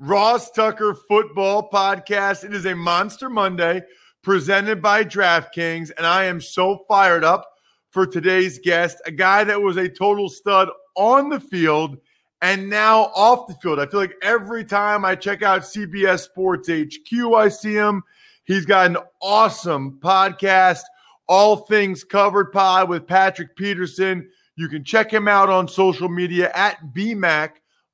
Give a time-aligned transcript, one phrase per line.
[0.00, 2.44] Ross Tucker football podcast.
[2.44, 3.82] It is a Monster Monday
[4.22, 5.90] presented by DraftKings.
[5.96, 7.50] And I am so fired up
[7.90, 11.96] for today's guest, a guy that was a total stud on the field
[12.40, 13.80] and now off the field.
[13.80, 18.04] I feel like every time I check out CBS Sports HQ, I see him.
[18.44, 20.82] He's got an awesome podcast,
[21.26, 24.30] All Things Covered Pod with Patrick Peterson.
[24.54, 27.50] You can check him out on social media at BMAC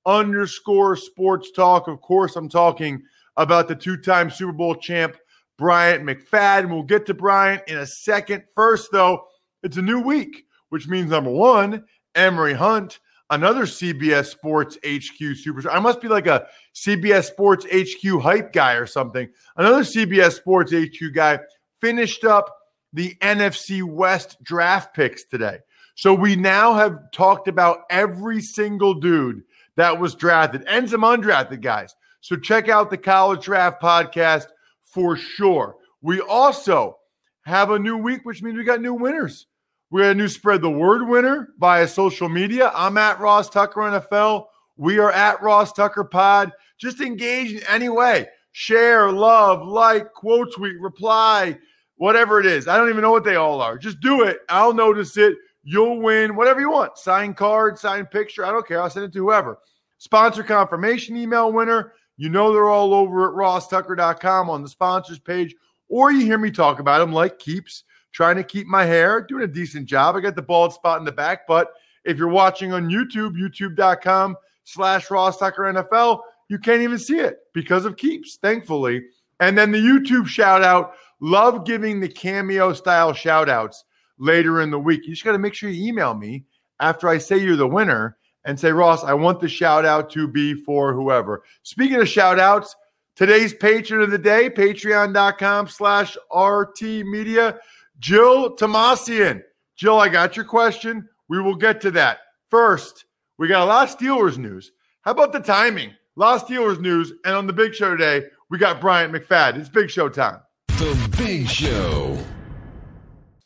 [0.06, 1.88] underscore sports talk.
[1.88, 3.02] Of course, I'm talking
[3.36, 5.16] about the two time Super Bowl champ,
[5.58, 6.70] Bryant McFadden.
[6.70, 8.44] We'll get to Bryant in a second.
[8.55, 9.24] First, though,
[9.62, 15.72] it's a new week, which means number one, Emory Hunt, another CBS Sports HQ superstar.
[15.72, 19.28] I must be like a CBS Sports HQ hype guy or something.
[19.57, 21.39] Another CBS Sports HQ guy
[21.80, 22.55] finished up
[22.92, 25.58] the NFC West draft picks today.
[25.96, 29.42] So we now have talked about every single dude
[29.77, 31.95] that was drafted and some undrafted guys.
[32.20, 34.46] So check out the College Draft Podcast
[34.85, 35.77] for sure.
[36.01, 36.98] We also
[37.45, 39.46] have a new week, which means we got new winners.
[39.90, 42.73] We got a new spread the word winner via social media.
[42.74, 44.46] I'm at Ross Tucker NFL.
[44.77, 46.51] We are at Ross Tucker Pod.
[46.79, 48.29] Just engage in any way.
[48.52, 51.58] Share, love, like, quote tweet, reply,
[51.96, 52.67] whatever it is.
[52.67, 53.79] I don't even know what they all are.
[53.79, 54.39] Just do it.
[54.48, 55.36] I'll notice it.
[55.64, 56.98] You'll win whatever you want.
[56.98, 58.45] Sign card, sign picture.
[58.45, 58.83] I don't care.
[58.83, 59.58] I'll send it to whoever.
[59.98, 61.95] Sponsor confirmation email winner.
[62.17, 65.55] You know they're all over at rosstucker.com on the sponsors page,
[65.89, 69.42] or you hear me talk about them like Keeps, trying to keep my hair, doing
[69.42, 70.14] a decent job.
[70.14, 71.73] I got the bald spot in the back, but
[72.05, 77.86] if you're watching on YouTube, youtube.com slash rosstucker NFL, you can't even see it because
[77.86, 79.02] of Keeps, thankfully.
[79.41, 83.85] And then the YouTube shout out, love giving the cameo style shout outs
[84.19, 85.05] later in the week.
[85.05, 86.45] You just got to make sure you email me
[86.80, 90.29] after I say you're the winner and say, Ross, I want the shout out to
[90.29, 91.45] be for whoever.
[91.63, 92.77] Speaking of shout outs,
[93.17, 97.58] today's patron of the day, patreon.com slash RT Media,
[97.98, 99.42] Jill Tomasian.
[99.77, 101.08] Jill, I got your question.
[101.29, 102.19] We will get to that.
[102.51, 103.07] First,
[103.39, 104.73] we got a lot of Steelers news.
[105.02, 105.91] How about the timing?
[105.91, 107.13] A lot of Steelers news.
[107.25, 109.58] And on the big show today, we got Bryant McFadden.
[109.58, 110.41] It's big show time.
[110.69, 112.19] The Big Show.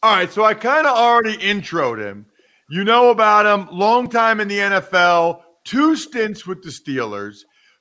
[0.02, 2.26] All right, so I kind of already introed him.
[2.70, 7.38] You know about him, long time in the NFL, two stints with the Steelers.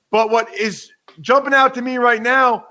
[0.09, 0.89] But what is
[1.21, 2.65] jumping out to me right now,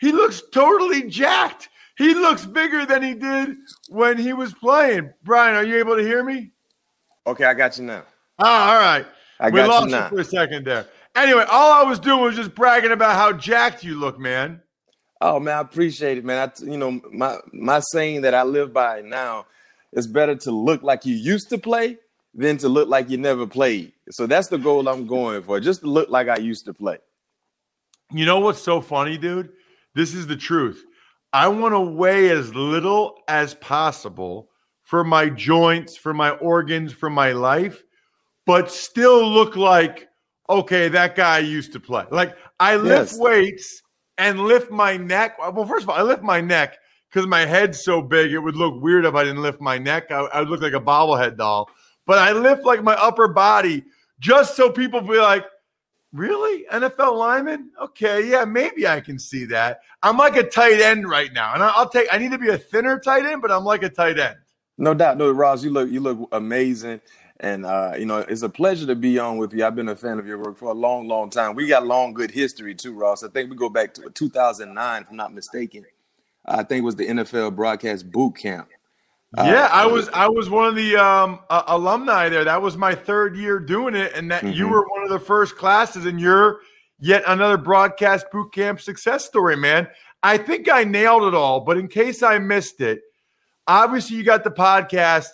[0.00, 1.68] he looks totally jacked.
[1.96, 3.56] He looks bigger than he did
[3.88, 5.12] when he was playing.
[5.22, 6.50] Brian, are you able to hear me?
[7.26, 8.02] Okay, I got you now.
[8.38, 9.06] Ah, all right.
[9.38, 10.08] I we got lost you now.
[10.08, 10.86] for a second there.
[11.14, 14.60] Anyway, all I was doing was just bragging about how jacked you look, man.
[15.20, 16.48] Oh man, I appreciate it, man.
[16.48, 19.46] I, you know, my my saying that I live by now
[19.92, 21.98] is better to look like you used to play
[22.34, 23.92] than to look like you never played.
[24.10, 26.98] So that's the goal I'm going for, just to look like I used to play.
[28.12, 29.50] You know what's so funny, dude?
[29.94, 30.84] This is the truth.
[31.32, 34.48] I want to weigh as little as possible
[34.82, 37.82] for my joints, for my organs, for my life,
[38.46, 40.08] but still look like,
[40.48, 42.04] okay, that guy used to play.
[42.10, 43.18] Like I lift Yes.
[43.18, 43.82] weights
[44.20, 45.38] and lift my neck.
[45.38, 46.78] Well, first of all, I lift my neck
[47.08, 50.10] because my head's so big, it would look weird if I didn't lift my neck.
[50.10, 51.68] I, I would look like a bobblehead doll.
[52.06, 53.84] But I lift like my upper body
[54.20, 55.44] just so people be like,
[56.12, 56.64] Really?
[56.72, 57.70] NFL lineman?
[57.80, 59.80] Okay, yeah, maybe I can see that.
[60.02, 61.54] I'm like a tight end right now.
[61.54, 63.88] And I'll take I need to be a thinner tight end, but I'm like a
[63.88, 64.36] tight end.
[64.76, 67.00] No doubt, no, Ross, you look you look amazing,
[67.40, 69.64] and uh, you know it's a pleasure to be on with you.
[69.64, 71.54] I've been a fan of your work for a long, long time.
[71.54, 73.24] We got long, good history too, Ross.
[73.24, 75.84] I think we go back to 2009, if I'm not mistaken.
[76.46, 78.68] I think it was the NFL broadcast boot camp.
[79.36, 82.44] Uh, yeah, I was I was one of the um, uh, alumni there.
[82.44, 84.52] That was my third year doing it, and that mm-hmm.
[84.52, 86.60] you were one of the first classes, and you're
[86.98, 89.88] yet another broadcast boot camp success story, man.
[90.22, 93.00] I think I nailed it all, but in case I missed it,
[93.66, 95.28] obviously you got the podcast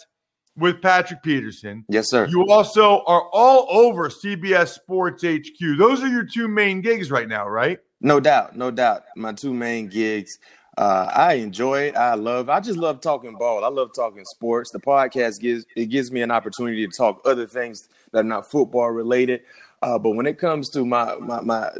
[0.56, 1.84] with Patrick Peterson.
[1.88, 2.26] Yes, sir.
[2.26, 5.78] You also are all over CBS Sports HQ.
[5.78, 7.78] Those are your two main gigs right now, right?
[8.00, 9.04] No doubt, no doubt.
[9.16, 10.38] My two main gigs.
[10.78, 11.96] Uh, I enjoy it.
[11.96, 12.50] I love.
[12.50, 13.64] I just love talking ball.
[13.64, 14.70] I love talking sports.
[14.70, 18.50] The podcast gives it gives me an opportunity to talk other things that are not
[18.50, 19.40] football related.
[19.82, 21.70] Uh, but when it comes to my, my my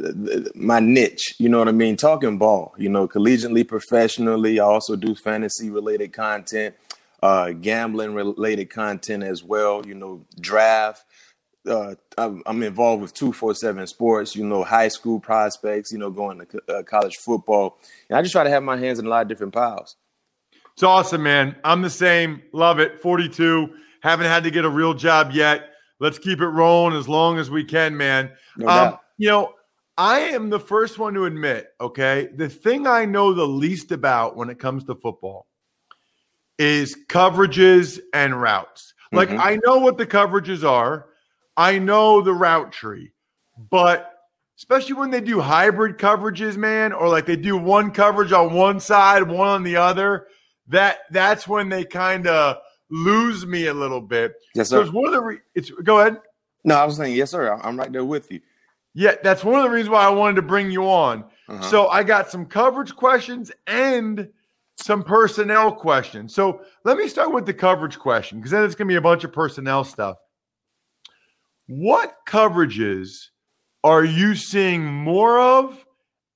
[0.55, 4.59] my niche, you know what I mean, talking ball, you know, collegiately, professionally.
[4.59, 6.75] I also do fantasy related content,
[7.21, 9.85] uh, gambling related content as well.
[9.85, 11.05] You know, draft.
[11.67, 14.35] Uh, I'm involved with two four seven sports.
[14.35, 15.91] You know, high school prospects.
[15.91, 17.79] You know, going to uh, college football,
[18.09, 19.95] and I just try to have my hands in a lot of different piles.
[20.73, 21.55] It's awesome, man.
[21.63, 22.43] I'm the same.
[22.53, 23.01] Love it.
[23.01, 23.69] 42.
[24.01, 27.49] Haven't had to get a real job yet Let's keep it rolling as long as
[27.49, 28.31] we can, man.
[28.55, 29.53] No um, you know,
[29.97, 34.35] I am the first one to admit, okay, the thing I know the least about
[34.35, 35.47] when it comes to football
[36.57, 38.93] is coverages and routes.
[39.11, 39.41] Like, mm-hmm.
[39.41, 41.07] I know what the coverages are,
[41.55, 43.11] I know the route tree,
[43.69, 44.13] but
[44.57, 48.79] especially when they do hybrid coverages, man, or like they do one coverage on one
[48.79, 50.27] side, one on the other,
[50.67, 52.57] that that's when they kind of
[52.89, 54.35] lose me a little bit.
[54.55, 54.79] Yes, sir.
[54.79, 56.19] Because one of the re- it's go ahead.
[56.63, 57.53] No, I was saying yes, sir.
[57.53, 58.41] I'm right there with you.
[58.93, 61.23] Yeah, that's one of the reasons why I wanted to bring you on.
[61.47, 61.61] Uh-huh.
[61.61, 64.27] So I got some coverage questions and
[64.77, 66.33] some personnel questions.
[66.33, 69.01] So let me start with the coverage question because then it's going to be a
[69.01, 70.17] bunch of personnel stuff.
[71.67, 73.25] What coverages
[73.83, 75.83] are you seeing more of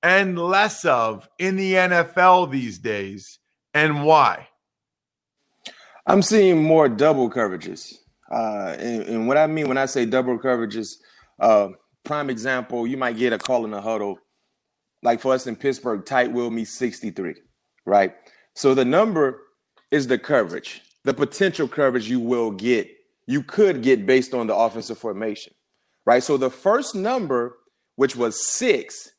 [0.02, 3.38] and less of in the NFL these days,
[3.72, 4.48] and why?
[6.06, 7.94] I'm seeing more double coverages.
[8.30, 10.96] Uh, and, and, what I mean when I say double coverages,
[11.38, 11.68] uh,
[12.04, 14.18] prime example, you might get a call in the huddle.
[15.02, 17.34] Like for us in Pittsburgh, tight will me 63,
[17.84, 18.14] right?
[18.54, 19.42] So the number
[19.90, 22.90] is the coverage, the potential coverage you will get,
[23.26, 25.54] you could get based on the offensive formation,
[26.04, 26.22] right?
[26.22, 27.56] So the first number,
[27.96, 29.10] which was six,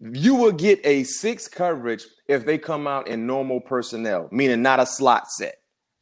[0.00, 4.80] you will get a six coverage if they come out in normal personnel, meaning not
[4.80, 5.56] a slot set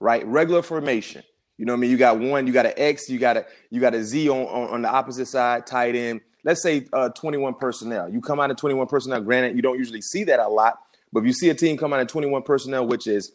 [0.04, 0.26] right?
[0.26, 1.22] Regular formation.
[1.56, 1.90] You know what I mean?
[1.90, 4.46] You got one, you got an X, you got a you got a Z on,
[4.46, 6.20] on, on the opposite side, tight end.
[6.44, 8.10] Let's say uh, 21 personnel.
[8.10, 9.22] You come out of 21 personnel.
[9.22, 10.78] Granted, you don't usually see that a lot,
[11.14, 13.32] but if you see a team come out of 21 personnel, which is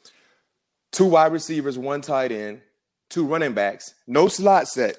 [0.91, 2.59] two wide receivers, one tight end,
[3.09, 4.97] two running backs, no slot set,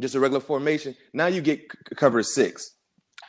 [0.00, 0.96] just a regular formation.
[1.12, 2.72] Now you get cover six.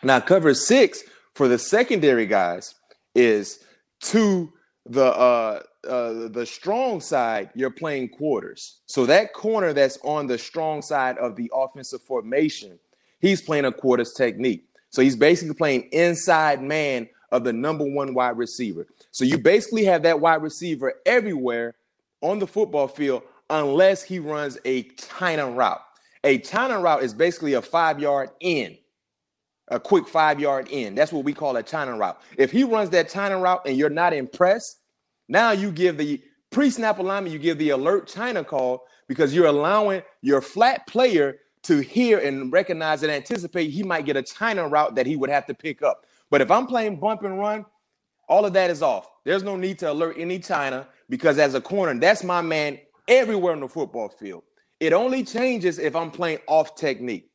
[0.04, 1.04] Now cover six
[1.36, 2.76] for the secondary guys
[3.14, 3.60] is
[4.00, 4.54] two
[4.86, 8.80] the uh, uh, the strong side, you're playing quarters.
[8.86, 12.80] So that corner that's on the strong side of the offensive formation,
[13.20, 14.64] he's playing a quarters technique.
[14.92, 18.88] So he's basically playing inside man of the number one wide receiver.
[19.12, 21.76] So you basically have that wide receiver everywhere
[22.22, 25.82] on the football field unless he runs a China route.
[26.24, 28.78] A China route is basically a five yard in,
[29.70, 30.96] a quick five yard in.
[30.96, 32.20] That's what we call a China route.
[32.38, 34.80] If he runs that China route and you're not impressed,
[35.28, 40.02] now you give the pre-snap alignment, you give the alert China call because you're allowing
[40.22, 44.96] your flat player to hear and recognize and anticipate he might get a China route
[44.96, 46.06] that he would have to pick up.
[46.30, 47.66] But if I'm playing bump and run,
[48.30, 49.10] all of that is off.
[49.26, 53.54] There's no need to alert any China because as a corner, that's my man everywhere
[53.54, 54.44] on the football field.
[54.80, 57.32] It only changes if I'm playing off technique.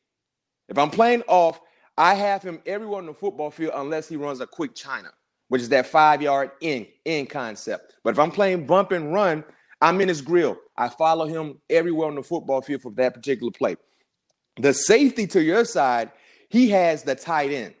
[0.69, 1.59] If I'm playing off,
[1.97, 5.09] I have him everywhere on the football field unless he runs a quick China
[5.53, 7.93] which is that five yard in in concept.
[8.03, 9.43] But if I'm playing bump and run,
[9.81, 10.57] I'm in his grill.
[10.77, 13.75] I follow him everywhere on the football field for that particular play.
[14.57, 16.11] The safety to your side,
[16.49, 17.75] he has the tight end,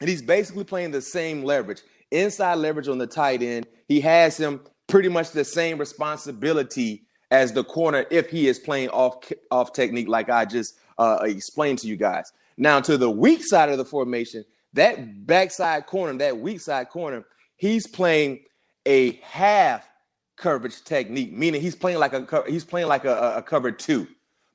[0.00, 3.66] and he's basically playing the same leverage, inside leverage on the tight end.
[3.88, 8.88] He has him pretty much the same responsibility as the corner if he is playing
[8.90, 12.32] off off technique, like I just uh, explained to you guys.
[12.56, 17.24] Now to the weak side of the formation, that backside corner, that weak side corner,
[17.56, 18.44] he's playing
[18.86, 19.88] a half
[20.36, 24.06] coverage technique, meaning he's playing like a he's playing like a, a cover two.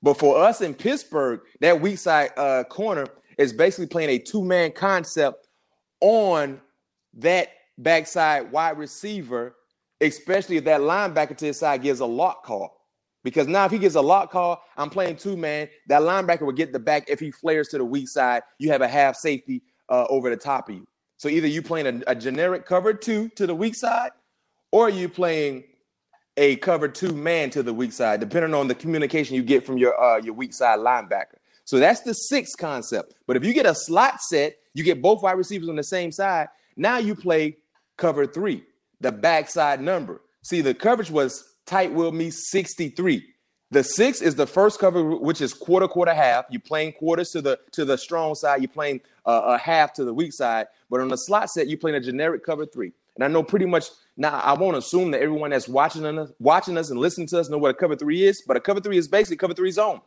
[0.01, 3.05] But for us in Pittsburgh, that weak side uh, corner
[3.41, 5.48] is basically playing a two man concept
[6.00, 6.62] on
[7.15, 9.55] that backside wide receiver,
[10.00, 12.77] especially if that linebacker to his side gives a lock call.
[13.24, 15.69] Because now if he gets a lock call, I'm playing two man.
[15.88, 18.41] That linebacker will get the back if he flares to the weak side.
[18.57, 20.88] You have a half safety uh, over the top of you.
[21.17, 24.12] So either you playing a, a generic cover two to the weak side,
[24.71, 25.65] or you playing
[26.38, 29.77] a cover two man to the weak side, depending on the communication you get from
[29.77, 31.36] your uh, your weak side linebacker.
[31.65, 33.15] So that's the sixth concept.
[33.27, 36.12] But if you get a slot set, you get both wide receivers on the same
[36.12, 36.48] side.
[36.75, 37.58] Now you play
[37.98, 38.63] cover three,
[39.00, 40.22] the backside number.
[40.44, 43.25] See, the coverage was tight will me 63.
[43.72, 46.46] The six is the first cover, which is quarter, quarter, half.
[46.50, 48.62] You're playing quarters to the to the strong side.
[48.62, 50.68] You're playing uh, a half to the weak side.
[50.89, 52.91] But on the slot set, you're playing a generic cover three.
[53.15, 53.86] And I know pretty much
[54.18, 54.39] now.
[54.39, 57.58] I won't assume that everyone that's watching us, watching us and listening to us know
[57.58, 58.44] what a cover three is.
[58.46, 60.01] But a cover three is basically cover three zone.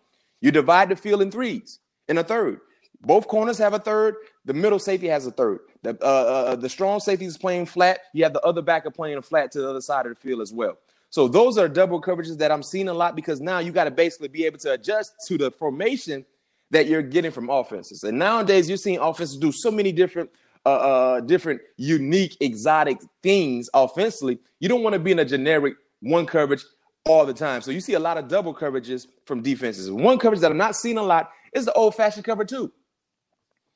[0.45, 2.61] You divide the field in threes in a third.
[3.01, 4.17] Both corners have a third.
[4.45, 5.61] The middle safety has a third.
[5.83, 8.01] The uh, uh, the strong safety is playing flat.
[8.13, 10.53] You have the other backer playing flat to the other side of the field as
[10.53, 10.77] well.
[11.09, 13.91] So those are double coverages that I'm seeing a lot because now you got to
[13.91, 16.27] basically be able to adjust to the formation
[16.73, 18.05] that you're getting from offenses.
[18.05, 20.29] And nowadays you're seeing offenses do so many different
[20.67, 24.39] uh, uh, different unique exotic things offensively.
[24.61, 26.65] You don't want to be in a generic one coverage
[27.07, 27.61] all the time.
[27.61, 29.91] So you see a lot of double coverages from defenses.
[29.91, 32.73] One coverage that I'm not seeing a lot is the old fashioned cover two.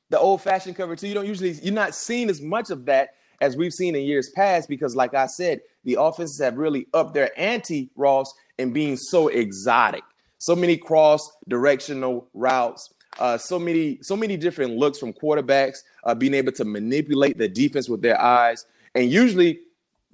[0.08, 1.08] The old fashioned cover two.
[1.08, 3.10] You don't usually you're not seeing as much of that
[3.42, 7.12] as we've seen in years past because, like I said, the offenses have really upped
[7.12, 10.02] their ante, Ross, in being so exotic.
[10.38, 16.14] So many cross directional routes, uh, so many, so many different looks from quarterbacks, uh,
[16.14, 18.64] being able to manipulate the defense with their eyes.
[18.94, 19.60] And usually,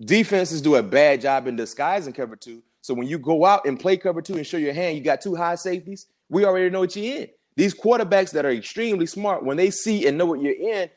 [0.00, 2.62] defenses do a bad job in disguising cover two.
[2.84, 5.22] So when you go out and play cover two and show your hand, you got
[5.22, 6.04] two high safeties.
[6.28, 7.28] We already know what you're in.
[7.56, 10.90] These quarterbacks that are extremely smart, when they see and know what you're in,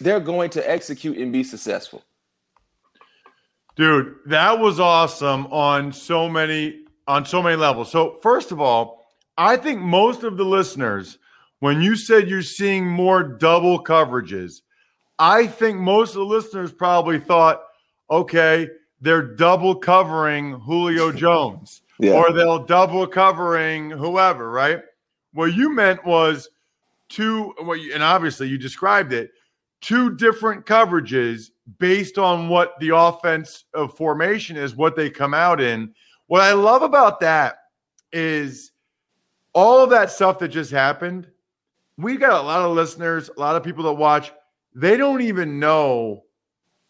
[0.00, 2.02] they're going to execute and be successful.
[3.76, 7.92] Dude, that was awesome on so many on so many levels.
[7.92, 9.04] So, first of all,
[9.36, 11.18] I think most of the listeners
[11.60, 14.62] when you said you're seeing more double coverages,
[15.18, 17.62] I think most of the listeners probably thought,
[18.10, 18.70] okay,
[19.04, 22.12] they're double covering Julio Jones yeah.
[22.12, 24.80] or they'll double covering whoever, right?
[25.32, 26.48] What you meant was
[27.08, 27.54] two,
[27.92, 29.30] and obviously you described it,
[29.80, 35.60] two different coverages based on what the offense of formation is, what they come out
[35.60, 35.94] in.
[36.26, 37.56] What I love about that
[38.10, 38.72] is
[39.52, 41.28] all of that stuff that just happened.
[41.98, 44.32] We got a lot of listeners, a lot of people that watch.
[44.74, 46.24] They don't even know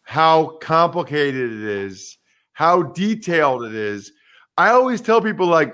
[0.05, 2.17] how complicated it is,
[2.53, 4.11] how detailed it is.
[4.57, 5.73] I always tell people, like,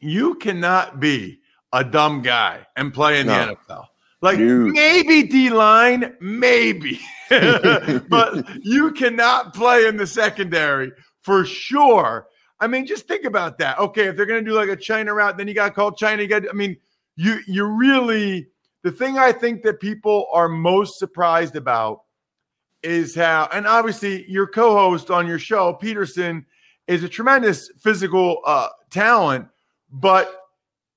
[0.00, 1.40] you cannot be
[1.72, 3.46] a dumb guy and play in no.
[3.46, 3.86] the NFL.
[4.22, 4.72] Like Dude.
[4.72, 6.98] maybe D line, maybe,
[7.28, 12.26] but you cannot play in the secondary for sure.
[12.58, 13.78] I mean, just think about that.
[13.78, 16.22] Okay, if they're going to do like a China route, then you got called China.
[16.22, 16.76] You got, I mean,
[17.16, 18.48] you you really
[18.82, 22.00] the thing I think that people are most surprised about
[22.84, 26.44] is how, and obviously your co-host on your show, Peterson,
[26.86, 29.48] is a tremendous physical uh, talent,
[29.90, 30.42] but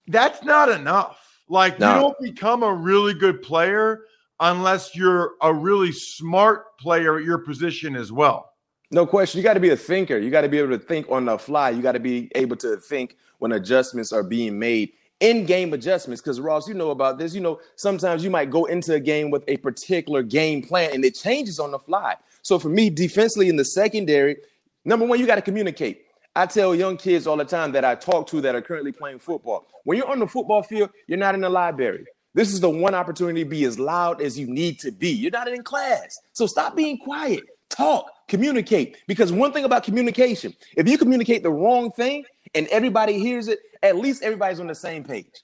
[0.08, 1.42] that's not enough.
[1.50, 1.88] Like no.
[1.94, 4.02] you don't become a really good player
[4.40, 8.52] unless you're a really smart player at your position as well.
[8.92, 9.40] No question.
[9.40, 10.18] You got to be a thinker.
[10.18, 11.72] You got to be able to think on the fly.
[11.72, 16.22] You got to be able to think when adjustments are being made, in game adjustments.
[16.22, 17.34] Because, Ross, you know about this.
[17.34, 21.04] You know, sometimes you might go into a game with a particular game plan and
[21.06, 22.16] it changes on the fly.
[22.42, 24.38] So, for me, defensively in the secondary,
[24.86, 26.04] number one, you got to communicate.
[26.36, 29.20] I tell young kids all the time that I talk to that are currently playing
[29.20, 29.66] football.
[29.86, 32.06] When you're on the football field, you're not in the library.
[32.36, 35.10] This is the one opportunity to be as loud as you need to be.
[35.10, 36.20] You're not in class.
[36.34, 37.44] So stop being quiet.
[37.70, 38.98] Talk, communicate.
[39.08, 42.26] Because one thing about communication, if you communicate the wrong thing
[42.56, 45.44] and everybody hears it, at least everybody's on the same page.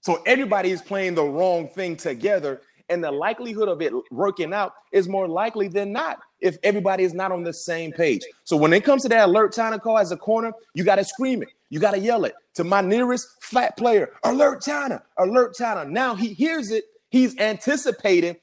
[0.00, 4.74] So everybody is playing the wrong thing together and the likelihood of it working out
[4.92, 8.22] is more likely than not if everybody is not on the same page.
[8.44, 11.04] So when it comes to that alert China call as a corner, you got to
[11.04, 11.48] scream it.
[11.70, 15.84] You got to yell it to my nearest flat player, alert China, alert China.
[15.90, 16.84] Now he hears it.
[17.08, 18.36] He's anticipating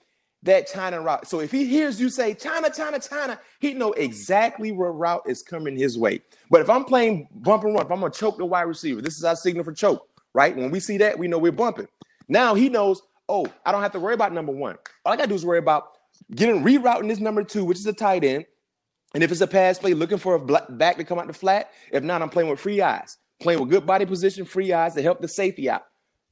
[0.44, 1.28] that China route.
[1.28, 5.44] So if he hears you say China, China, China, he know exactly where route is
[5.44, 6.22] coming his way.
[6.50, 9.18] But if I'm playing bump and run, if I'm gonna choke the wide receiver, this
[9.18, 10.56] is our signal for choke, right?
[10.56, 11.88] When we see that, we know we're bumping.
[12.28, 14.78] Now he knows oh, I don't have to worry about number one.
[15.06, 15.94] All I got to do is worry about
[16.36, 18.46] getting rerouting this number two, which is a tight end.
[19.14, 21.72] And if it's a pass play, looking for a back to come out the flat.
[21.92, 25.02] If not, I'm playing with free eyes, playing with good body position, free eyes to
[25.02, 25.84] help the safety out.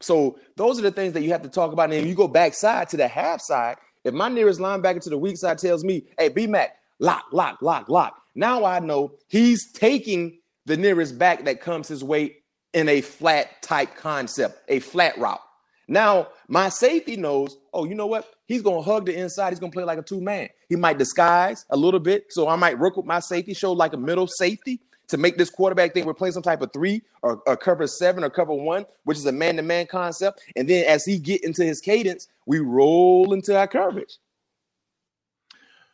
[0.02, 1.86] So those are the things that you have to talk about.
[1.86, 5.18] And if you go backside to the half side, if my nearest linebacker to the
[5.18, 8.22] weak side tells me, hey, B Mac, lock, lock, lock, lock.
[8.36, 12.38] Now I know he's taking the nearest back that comes his way
[12.74, 15.42] in a flat type concept, a flat route.
[15.88, 18.26] Now, my safety knows, oh, you know what?
[18.46, 19.50] He's to hug the inside.
[19.50, 20.50] He's to play like a two man.
[20.68, 22.26] He might disguise a little bit.
[22.30, 25.50] So I might work with my safety, show like a middle safety to make this
[25.50, 28.86] quarterback think we're playing some type of three or, or cover seven or cover one,
[29.04, 30.42] which is a man to man concept.
[30.56, 34.18] And then as he get into his cadence, we roll into our coverage.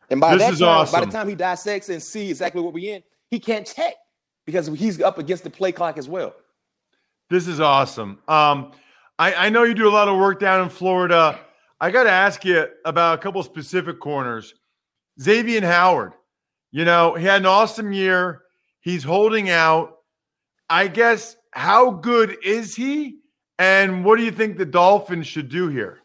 [0.10, 2.74] And by This that time, is by the time he dissects and see exactly what
[2.74, 3.96] we're in, he can't check
[4.46, 6.36] because he's up against the play clock as well.
[7.30, 8.20] This is awesome.
[8.28, 8.72] Um,
[9.18, 11.40] I, I know you do a lot of work down in Florida.
[11.82, 14.54] I got to ask you about a couple specific corners.
[15.20, 16.14] Xavien Howard,
[16.72, 18.44] you know, he had an awesome year.
[18.86, 19.98] He's holding out.
[20.70, 23.18] I guess, how good is he?
[23.58, 26.02] And what do you think the Dolphins should do here?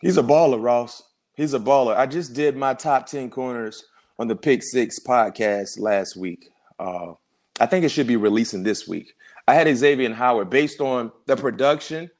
[0.00, 1.04] He's a baller, Ross.
[1.36, 1.96] He's a baller.
[1.96, 3.84] I just did my top 10 corners
[4.18, 6.48] on the Pick Six podcast last week.
[6.80, 7.12] Uh,
[7.60, 9.14] I think it should be releasing this week.
[9.46, 12.10] I had Xavien Howard based on the production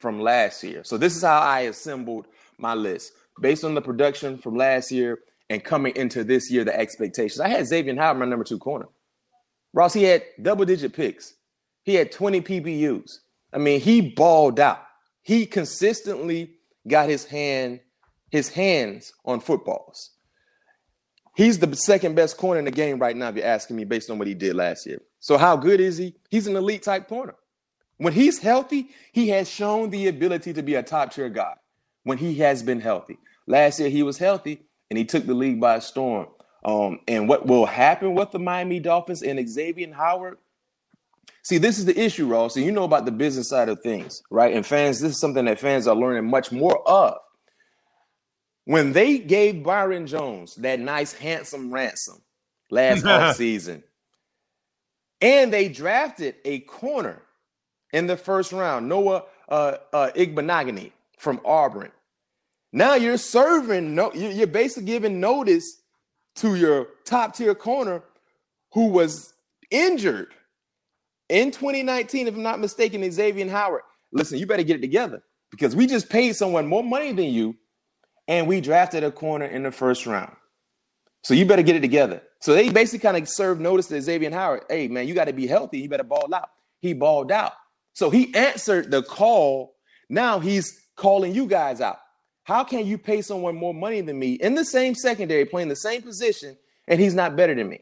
[0.00, 0.82] from last year.
[0.82, 2.26] So this is how I assembled
[2.58, 6.76] my list based on the production from last year and coming into this year, the
[6.76, 7.38] expectations.
[7.38, 8.86] I had Xavien Howard my number two corner.
[9.76, 11.34] Ross, he had double digit picks.
[11.84, 13.18] He had 20 PBUs.
[13.52, 14.82] I mean, he balled out.
[15.22, 16.54] He consistently
[16.88, 17.80] got his hand
[18.30, 20.10] his hands on footballs.
[21.36, 24.10] He's the second best corner in the game right now, if you're asking me, based
[24.10, 25.00] on what he did last year.
[25.20, 26.16] So, how good is he?
[26.30, 27.34] He's an elite type corner.
[27.98, 31.54] When he's healthy, he has shown the ability to be a top tier guy
[32.04, 33.18] when he has been healthy.
[33.46, 36.28] Last year, he was healthy and he took the league by storm.
[36.64, 40.38] Um, and what will happen with the Miami Dolphins and Xavien Howard?
[41.42, 42.54] See, this is the issue, Ross.
[42.54, 44.52] So you know about the business side of things, right?
[44.52, 47.18] And fans, this is something that fans are learning much more of.
[48.64, 52.20] When they gave Byron Jones that nice, handsome ransom
[52.68, 53.84] last offseason,
[55.20, 57.22] and they drafted a corner
[57.92, 61.92] in the first round, Noah uh, uh, Igbinoghene from Auburn.
[62.72, 65.80] Now you're serving, no, you're basically giving notice
[66.36, 68.02] to your top tier corner
[68.72, 69.34] who was
[69.70, 70.28] injured
[71.28, 73.82] in 2019, if I'm not mistaken, Xavien Howard.
[74.12, 77.56] Listen, you better get it together because we just paid someone more money than you
[78.28, 80.34] and we drafted a corner in the first round.
[81.24, 82.22] So you better get it together.
[82.40, 84.62] So they basically kind of served notice to Xavien Howard.
[84.68, 85.80] Hey, man, you got to be healthy.
[85.80, 86.50] You better ball out.
[86.80, 87.52] He balled out.
[87.94, 89.74] So he answered the call.
[90.08, 91.98] Now he's calling you guys out.
[92.46, 95.74] How can you pay someone more money than me in the same secondary, playing the
[95.74, 96.56] same position,
[96.86, 97.80] and he's not better than me?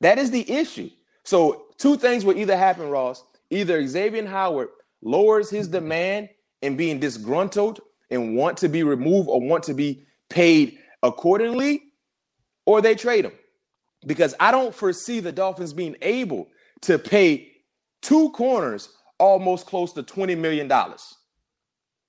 [0.00, 0.88] That is the issue.
[1.24, 3.24] So two things will either happen, Ross.
[3.50, 4.68] Either Xavien Howard
[5.02, 6.28] lowers his demand
[6.62, 11.82] and being disgruntled and want to be removed or want to be paid accordingly,
[12.66, 13.32] or they trade him.
[14.06, 16.46] Because I don't foresee the Dolphins being able
[16.82, 17.50] to pay
[18.00, 20.70] two corners almost close to $20 million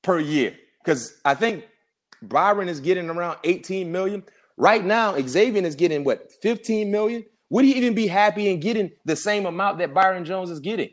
[0.04, 0.56] per year.
[0.84, 1.65] Because I think
[2.22, 4.24] Byron is getting around 18 million.
[4.58, 7.26] Right now, Xavien is getting what 15 million.
[7.50, 10.89] Would he even be happy in getting the same amount that Byron Jones is getting?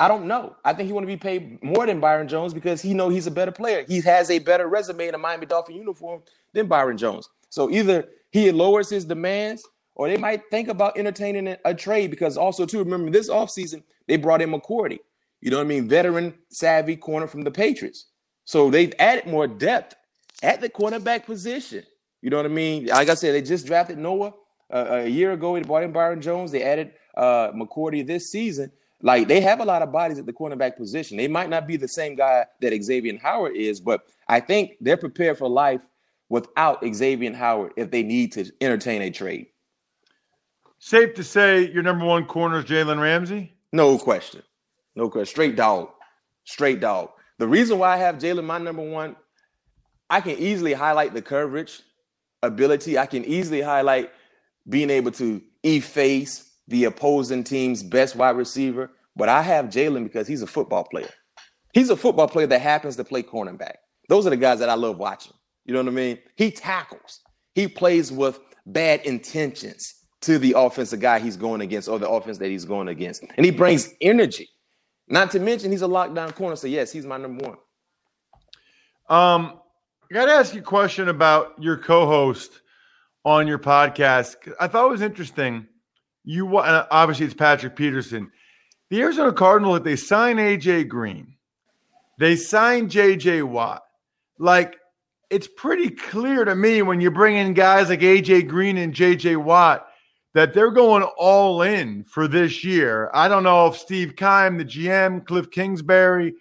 [0.00, 0.56] I don't know.
[0.64, 3.26] I think he want to be paid more than Byron Jones because he know he's
[3.26, 3.84] a better player.
[3.86, 6.22] He has a better resume in a Miami Dolphin uniform
[6.54, 7.28] than Byron Jones.
[7.50, 12.36] So either he lowers his demands or they might think about entertaining a, trade because
[12.36, 14.98] also too remember this offseason they brought in McCourty.
[15.40, 15.88] You know what I mean?
[15.88, 18.06] Veteran savvy corner from the Patriots.
[18.52, 19.94] So they've added more depth
[20.42, 21.84] at the cornerback position.
[22.20, 22.84] You know what I mean?
[22.84, 24.34] Like I said, they just drafted Noah
[24.70, 25.54] uh, a year ago.
[25.54, 26.52] They brought in Byron Jones.
[26.52, 28.70] They added uh, McCourty this season.
[29.00, 31.16] Like they have a lot of bodies at the cornerback position.
[31.16, 34.98] They might not be the same guy that Xavien Howard is, but I think they're
[34.98, 35.80] prepared for life
[36.28, 39.46] without Xavien Howard if they need to entertain a trade.
[40.78, 43.54] Safe to say your number one corner is Jalen Ramsey?
[43.72, 44.42] No question.
[44.94, 45.32] No question.
[45.32, 45.88] Straight dog.
[46.44, 47.12] Straight dog.
[47.38, 49.16] The reason why I have Jalen my number one,
[50.08, 51.82] I can easily highlight the coverage
[52.42, 52.98] ability.
[52.98, 54.10] I can easily highlight
[54.68, 58.90] being able to efface the opposing team's best wide receiver.
[59.16, 61.10] But I have Jalen because he's a football player.
[61.72, 63.76] He's a football player that happens to play cornerback.
[64.08, 65.32] Those are the guys that I love watching.
[65.64, 66.18] You know what I mean?
[66.36, 67.20] He tackles.
[67.54, 72.38] He plays with bad intentions to the offensive guy he's going against or the offense
[72.38, 73.24] that he's going against.
[73.36, 74.48] And he brings energy.
[75.12, 76.56] Not to mention he's a lockdown corner.
[76.56, 77.58] So yes, he's my number one.
[79.10, 79.60] Um,
[80.10, 82.62] I got to ask you a question about your co-host
[83.22, 84.36] on your podcast.
[84.58, 85.66] I thought it was interesting.
[86.24, 88.32] You obviously it's Patrick Peterson.
[88.88, 91.34] The Arizona Cardinals, if they sign AJ Green,
[92.18, 93.82] they sign JJ Watt.
[94.38, 94.76] Like
[95.28, 99.36] it's pretty clear to me when you bring in guys like AJ Green and JJ
[99.36, 99.86] Watt
[100.34, 103.10] that they're going all in for this year.
[103.12, 106.34] I don't know if Steve Keim, the GM, Cliff Kingsbury,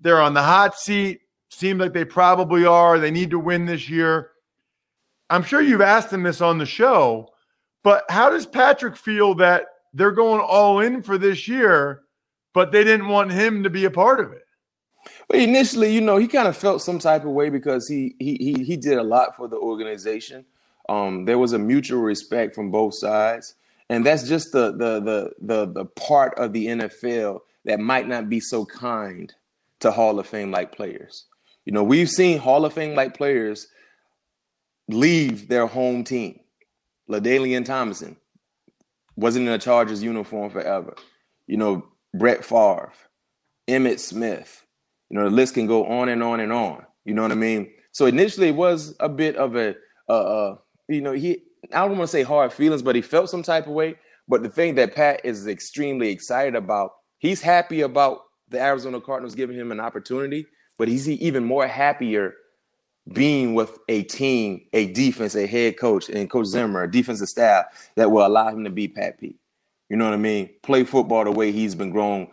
[0.00, 1.20] they're on the hot seat.
[1.50, 2.98] Seems like they probably are.
[2.98, 4.30] They need to win this year.
[5.30, 7.30] I'm sure you've asked him this on the show,
[7.82, 12.02] but how does Patrick feel that they're going all in for this year,
[12.52, 14.42] but they didn't want him to be a part of it?
[15.28, 18.36] But initially, you know, he kind of felt some type of way because he he
[18.36, 20.44] he he did a lot for the organization.
[20.88, 23.54] Um, there was a mutual respect from both sides,
[23.88, 28.28] and that's just the the the the the part of the NFL that might not
[28.28, 29.32] be so kind
[29.80, 31.26] to Hall of Fame like players.
[31.64, 33.68] You know, we've seen Hall of Fame like players
[34.88, 36.40] leave their home team.
[37.08, 38.16] LaDainian Tomlinson
[39.16, 40.94] wasn't in a Chargers uniform forever.
[41.46, 42.92] You know, Brett Favre,
[43.68, 44.64] Emmitt Smith.
[45.10, 46.84] You know, the list can go on and on and on.
[47.04, 47.70] You know what I mean?
[47.92, 49.76] So initially, it was a bit of a,
[50.08, 50.56] uh, uh,
[50.88, 51.42] you know, he.
[51.72, 53.96] I don't want to say hard feelings, but he felt some type of way.
[54.28, 59.34] But the thing that Pat is extremely excited about, he's happy about the Arizona Cardinals
[59.34, 60.46] giving him an opportunity,
[60.78, 62.34] but he's even more happier
[63.12, 67.66] being with a team, a defense, a head coach, and Coach Zimmer, a defensive staff
[67.96, 69.36] that will allow him to be Pat Pete.
[69.90, 70.48] You know what I mean?
[70.62, 72.28] Play football the way he's been grown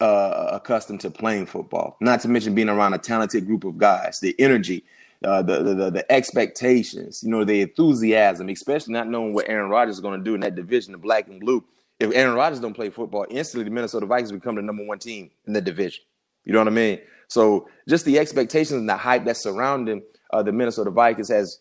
[0.00, 1.96] uh, accustomed to playing football.
[2.00, 4.84] Not to mention being around a talented group of guys, the energy,
[5.22, 9.96] uh, the, the, the expectations, you know, the enthusiasm, especially not knowing what Aaron Rodgers
[9.96, 11.64] is going to do in that division, the black and blue.
[12.00, 15.30] If Aaron Rodgers don't play football, instantly the Minnesota Vikings become the number one team
[15.46, 16.04] in the division.
[16.44, 17.00] You know what I mean?
[17.28, 21.58] So just the expectations and the hype that's surrounding uh, the Minnesota Vikings has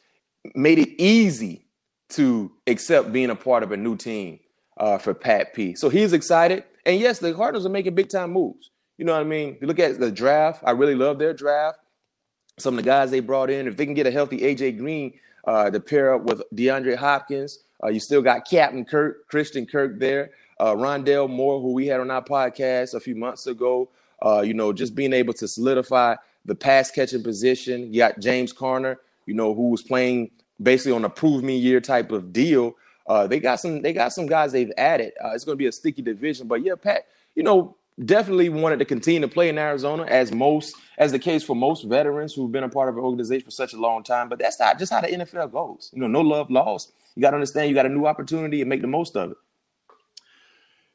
[0.55, 1.65] made it easy
[2.09, 4.39] to accept being a part of a new team
[4.77, 5.75] uh, for Pat P.
[5.75, 6.63] So he's excited.
[6.85, 8.71] And yes, the Cardinals are making big time moves.
[8.97, 9.55] You know what I mean?
[9.55, 11.79] If you look at the draft, I really love their draft.
[12.57, 15.13] Some of the guys they brought in, if they can get a healthy AJ Green
[15.45, 19.99] uh, to pair up with DeAndre Hopkins, uh, you still got Captain Kirk, Christian Kirk
[19.99, 23.89] there, uh, Rondale Moore, who we had on our podcast a few months ago.
[24.23, 27.91] Uh, you know, just being able to solidify the pass catching position.
[27.93, 31.81] You got James Conner, you know, who was playing basically on a prove me year
[31.81, 32.75] type of deal.
[33.07, 35.11] Uh, they got some they got some guys they've added.
[35.23, 38.79] Uh, it's going to be a sticky division, but yeah, Pat, you know, definitely wanted
[38.79, 42.51] to continue to play in Arizona as most as the case for most veterans who've
[42.51, 44.29] been a part of an organization for such a long time.
[44.29, 45.89] But that's not just how the NFL goes.
[45.93, 46.93] You know, no love lost.
[47.15, 49.37] You got to understand you got a new opportunity and make the most of it.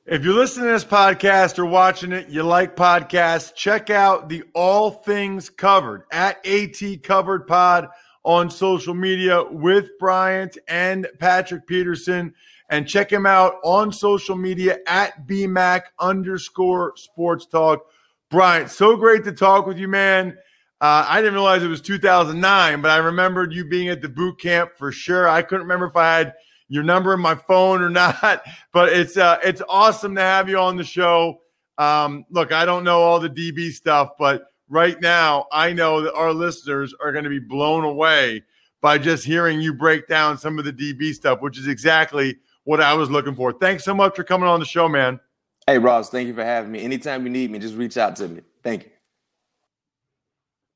[0.07, 4.43] If you're listening to this podcast or watching it, you like podcasts, check out the
[4.55, 7.89] All Things Covered at AT Covered Pod
[8.25, 12.35] on social media with Bryant and Patrick Peterson.
[12.71, 17.87] And check him out on social media at BMAC underscore sports talk.
[18.31, 20.37] Brian, so great to talk with you, man.
[20.81, 24.39] Uh, I didn't realize it was 2009, but I remembered you being at the boot
[24.39, 25.29] camp for sure.
[25.29, 26.35] I couldn't remember if I had–
[26.69, 28.43] your number in my phone or not.
[28.73, 31.41] But it's uh, it's awesome to have you on the show.
[31.79, 36.15] Um, look, I don't know all the DB stuff, but right now I know that
[36.15, 38.43] our listeners are going to be blown away
[38.81, 42.37] by just hearing you break down some of the DB stuff, which is exactly
[42.69, 43.51] what I was looking for.
[43.51, 45.19] Thanks so much for coming on the show, man.
[45.67, 46.83] Hey, Ross, thank you for having me.
[46.83, 48.43] Anytime you need me, just reach out to me.
[48.63, 48.91] Thank you.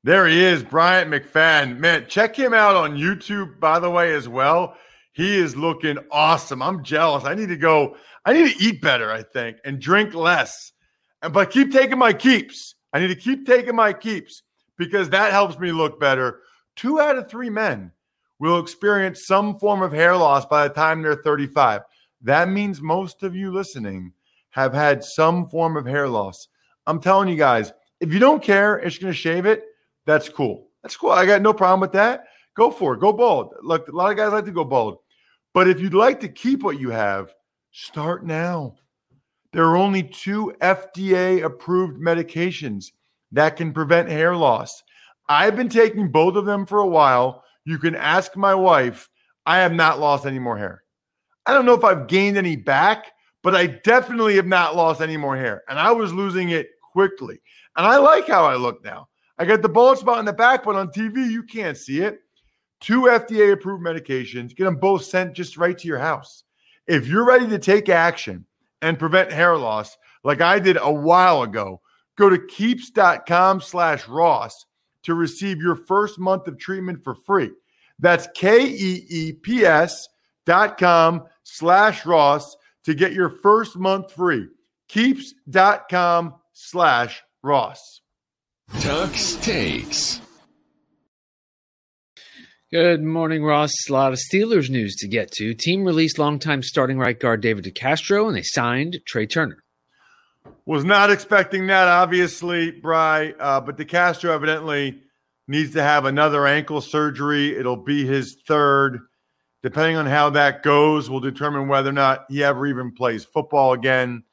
[0.03, 1.77] There he is, Bryant McFadden.
[1.77, 4.75] Man, check him out on YouTube, by the way, as well.
[5.11, 6.63] He is looking awesome.
[6.63, 7.25] I'm jealous.
[7.25, 7.95] I need to go.
[8.25, 10.71] I need to eat better, I think, and drink less.
[11.21, 12.73] And But keep taking my keeps.
[12.91, 14.41] I need to keep taking my keeps
[14.79, 16.39] because that helps me look better.
[16.75, 17.91] Two out of three men
[18.49, 21.81] will experience some form of hair loss by the time they're 35.
[22.21, 24.13] That means most of you listening
[24.51, 26.47] have had some form of hair loss.
[26.85, 29.63] I'm telling you guys, if you don't care, it's going to shave it.
[30.05, 30.67] That's cool.
[30.81, 31.11] That's cool.
[31.11, 32.25] I got no problem with that.
[32.55, 32.99] Go for it.
[32.99, 33.53] Go bald.
[33.61, 34.97] Look, a lot of guys like to go bald.
[35.53, 37.33] But if you'd like to keep what you have,
[37.71, 38.75] start now.
[39.53, 42.91] There are only two FDA approved medications
[43.31, 44.83] that can prevent hair loss.
[45.29, 47.42] I've been taking both of them for a while.
[47.65, 49.09] You can ask my wife.
[49.45, 50.83] I have not lost any more hair.
[51.45, 55.17] I don't know if I've gained any back, but I definitely have not lost any
[55.17, 55.63] more hair.
[55.67, 57.41] And I was losing it quickly.
[57.75, 59.09] And I like how I look now.
[59.37, 62.19] I got the bald spot in the back, but on TV, you can't see it
[62.83, 66.43] two FDA approved medications, get them both sent just right to your house.
[66.85, 68.45] If you're ready to take action
[68.81, 71.79] and prevent hair loss, like I did a while ago,
[72.17, 74.65] go to keeps.com slash Ross
[75.03, 77.51] to receive your first month of treatment for free.
[77.99, 80.07] That's K-E-E-P-S
[80.45, 84.47] dot com slash Ross to get your first month free.
[84.89, 88.01] Keeps.com slash Ross.
[88.71, 90.21] Tux takes.
[92.71, 93.71] Good morning, Ross.
[93.87, 95.53] A lot of Steelers news to get to.
[95.53, 99.62] Team released longtime starting right guard David DeCastro, and they signed Trai Turner.
[100.65, 105.01] Was not expecting that, obviously, Bry, uh, but DeCastro evidently
[105.47, 107.57] needs to have another ankle surgery.
[107.57, 108.99] It'll be his third.
[109.61, 113.73] Depending on how that goes, will determine whether or not he ever even plays football
[113.73, 114.23] again.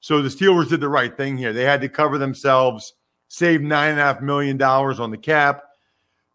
[0.00, 1.52] So the Steelers did the right thing here.
[1.52, 2.92] They had to cover themselves,
[3.28, 5.62] save nine and a half million dollars on the cap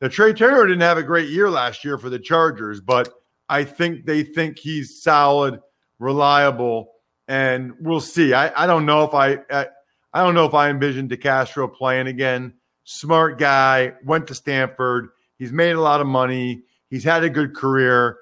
[0.01, 3.09] now, Trai Turner didn't have a great year last year for the Chargers, but
[3.49, 5.59] I think they think he's solid,
[5.99, 6.91] reliable,
[7.29, 8.33] and we'll see.
[8.33, 9.67] I, I don't know if I, I,
[10.11, 12.55] I don't know if I envision DeCastro playing again.
[12.83, 15.09] Smart guy, went to Stanford.
[15.37, 16.63] He's made a lot of money.
[16.89, 18.17] He's had a good career.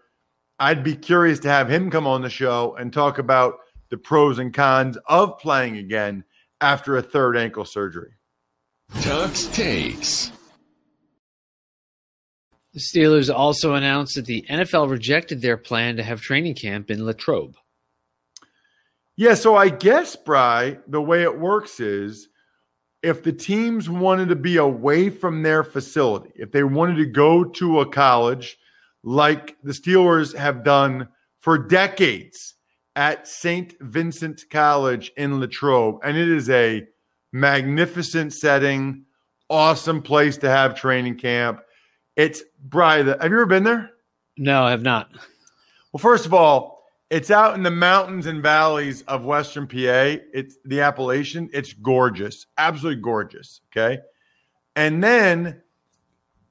[0.60, 4.40] I'd be curious to have him come on the show and talk about the pros
[4.40, 6.26] and cons of playing again
[6.60, 8.12] after a third ankle surgery.
[8.92, 10.34] Tux takes.
[12.74, 17.06] The Steelers also announced that the NFL rejected their plan to have training camp in
[17.06, 17.56] Latrobe.
[19.18, 22.30] Yeah, so I guess, Bry, the way it works is
[23.02, 27.44] if the teams wanted to be away from their facility, if they wanted to go
[27.44, 28.58] to a college
[29.04, 31.08] like the Steelers have done
[31.40, 32.56] for decades
[32.96, 33.74] at St.
[33.82, 36.86] Vincent College in Latrobe, and it is a
[37.32, 39.04] magnificent setting,
[39.50, 41.62] awesome place to have training camp.
[42.16, 42.98] It's Bry.
[42.98, 43.92] Have you ever been there?
[44.38, 45.10] No, I have not.
[45.92, 46.77] Well, first of all,
[47.10, 50.20] it's out in the mountains and valleys of Western PA.
[50.34, 51.50] It's the Appalachian.
[51.54, 53.62] It's gorgeous, absolutely gorgeous.
[53.72, 54.00] Okay,
[54.76, 55.62] and then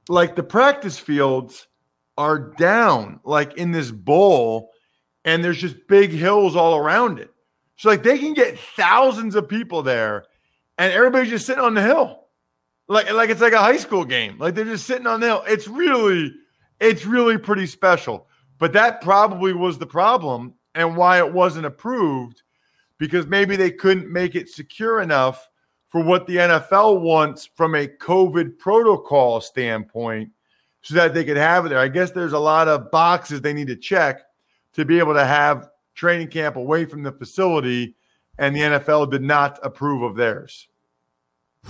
[0.09, 1.67] like the practice fields
[2.19, 4.71] are down, like in this bowl,
[5.25, 7.31] and there's just big hills all around it.
[7.77, 10.25] So like they can get thousands of people there,
[10.79, 12.27] and everybody's just sitting on the hill
[12.89, 14.39] like like it's like a high school game.
[14.39, 15.45] Like they're just sitting on the hill.
[15.47, 16.33] It's really
[16.81, 18.29] it's really pretty special.
[18.59, 22.43] But that probably was the problem and why it wasn't approved
[22.99, 25.49] because maybe they couldn't make it secure enough
[25.89, 30.31] for what the NFL wants from a COVID protocol standpoint
[30.83, 31.79] so that they could have it there.
[31.79, 34.23] I guess there's a lot of boxes they need to check
[34.75, 37.95] to be able to have training camp away from the facility,
[38.39, 40.69] and the NFL did not approve of theirs.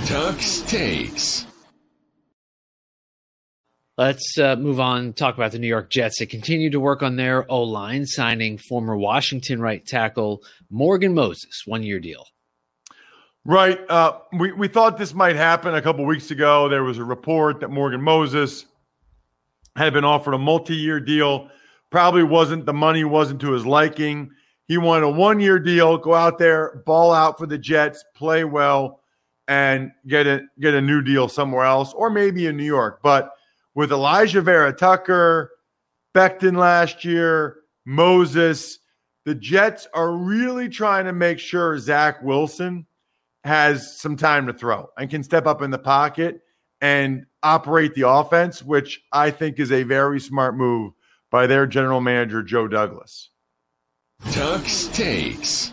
[0.00, 1.46] Tux takes.
[3.98, 5.14] Let's uh, move on.
[5.14, 6.18] Talk about the New York Jets.
[6.18, 11.62] They continue to work on their O line, signing former Washington right tackle Morgan Moses,
[11.64, 12.26] one year deal.
[13.46, 13.78] Right.
[13.88, 16.68] Uh, we we thought this might happen a couple weeks ago.
[16.68, 18.66] There was a report that Morgan Moses
[19.76, 21.48] had been offered a multi-year deal.
[21.90, 24.30] Probably wasn't the money wasn't to his liking.
[24.66, 25.96] He wanted a one-year deal.
[25.96, 29.00] Go out there, ball out for the Jets, play well
[29.48, 32.98] and get a get a new deal somewhere else, or maybe in New York.
[33.02, 33.30] But
[33.76, 35.52] with Alijah Vera-Tucker,
[36.16, 38.78] Becton last year, Moses,
[39.26, 42.86] the Jets are really trying to make sure Zach Wilson
[43.44, 46.40] has some time to throw and can step up in the pocket
[46.80, 50.94] and operate the offense, which I think is a very smart move
[51.30, 53.30] by their general manager, Joe Douglas.
[54.22, 55.70] Tux takes.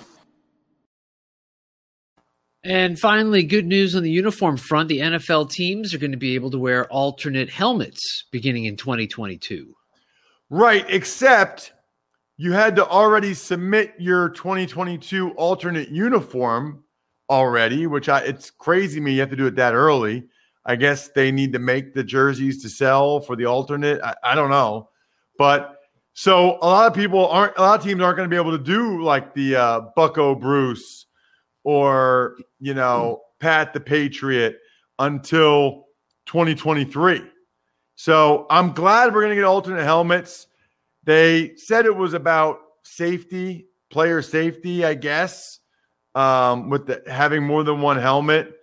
[2.66, 4.88] And finally, good news on the uniform front.
[4.88, 9.74] The NFL teams are going to be able to wear alternate helmets beginning in 2022.
[10.50, 11.74] Right, except
[12.38, 16.84] you had to already submit your 2022 alternate uniform
[17.30, 20.26] already, which I, it's crazy me you have to do it that early.
[20.66, 24.02] I guess they need to make the jerseys to sell for the alternate.
[24.02, 24.90] I, I don't know.
[25.38, 25.80] But
[26.14, 28.58] so a lot of people aren't, a lot of teams aren't going to be able
[28.58, 31.08] to do like the uh, Bucco Bruce
[31.64, 34.60] or you know Pat the Patriot
[35.00, 35.88] until
[36.28, 37.22] 2023.
[37.96, 40.48] So I'm glad we're going to get alternate helmets.
[41.04, 45.60] They said it was about safety, player safety, I guess,
[46.16, 48.54] um, with the, having more than one helmet.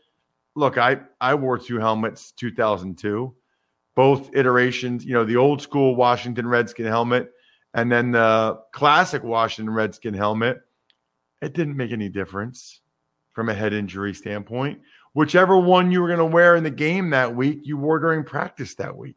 [0.57, 3.35] Look, I I wore two helmets 2002,
[3.95, 5.05] both iterations.
[5.05, 7.31] You know, the old school Washington Redskin helmet
[7.75, 10.61] and then the classic Washington Redskin helmet.
[11.41, 12.81] It didn't make any difference
[13.41, 14.79] from a head injury standpoint.
[15.15, 18.23] Whichever one you were going to wear in the game that week, you wore during
[18.23, 19.17] practice that week.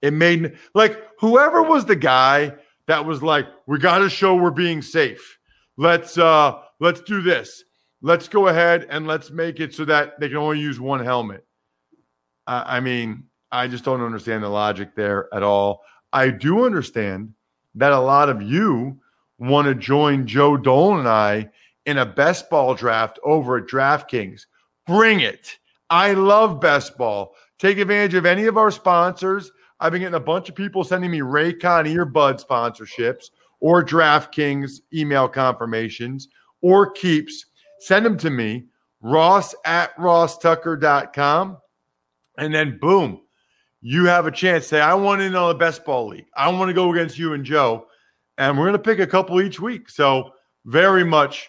[0.00, 2.54] It made like whoever was the guy
[2.86, 5.38] that was like, we got to show we're being safe.
[5.76, 7.64] Let's uh let's do this.
[8.00, 11.44] Let's go ahead and let's make it so that they can only use one helmet.
[12.46, 15.80] Uh, I mean, I just don't understand the logic there at all.
[16.12, 17.32] I do understand
[17.74, 19.00] that a lot of you
[19.40, 21.50] want to join Joe Dolan and I
[21.88, 24.42] in a best ball draft over at DraftKings.
[24.86, 25.56] Bring it.
[25.88, 27.34] I love best ball.
[27.58, 29.50] Take advantage of any of our sponsors.
[29.80, 35.28] I've been getting a bunch of people sending me Raycon earbud sponsorships or DraftKings email
[35.28, 36.28] confirmations
[36.60, 37.46] or keeps.
[37.80, 38.66] Send them to me,
[39.00, 41.56] ross at rosstucker.com.
[42.36, 43.22] And then boom,
[43.80, 44.66] you have a chance.
[44.66, 46.26] Say, I want in on the best ball league.
[46.36, 47.86] I want to go against you and Joe.
[48.36, 49.88] And we're going to pick a couple each week.
[49.88, 50.32] So,
[50.66, 51.48] very much